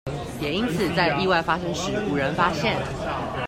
[0.39, 2.75] 也因此在意外發生時無人發現